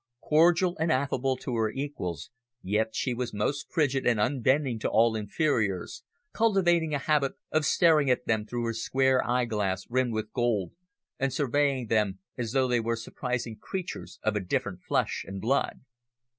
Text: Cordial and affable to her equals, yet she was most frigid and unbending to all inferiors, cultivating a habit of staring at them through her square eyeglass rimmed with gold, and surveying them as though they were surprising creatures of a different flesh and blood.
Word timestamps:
Cordial 0.21 0.75
and 0.79 0.91
affable 0.91 1.37
to 1.37 1.55
her 1.57 1.69
equals, 1.69 2.31
yet 2.63 2.95
she 2.95 3.13
was 3.13 3.35
most 3.35 3.71
frigid 3.71 4.07
and 4.07 4.19
unbending 4.19 4.79
to 4.79 4.89
all 4.89 5.15
inferiors, 5.15 6.01
cultivating 6.33 6.95
a 6.95 6.97
habit 6.97 7.33
of 7.51 7.67
staring 7.67 8.09
at 8.09 8.25
them 8.25 8.47
through 8.47 8.65
her 8.65 8.73
square 8.73 9.23
eyeglass 9.23 9.85
rimmed 9.91 10.13
with 10.13 10.33
gold, 10.33 10.71
and 11.19 11.31
surveying 11.31 11.85
them 11.85 12.17
as 12.35 12.51
though 12.53 12.67
they 12.67 12.79
were 12.79 12.95
surprising 12.95 13.55
creatures 13.57 14.17
of 14.23 14.35
a 14.35 14.39
different 14.39 14.81
flesh 14.81 15.23
and 15.27 15.39
blood. 15.39 15.81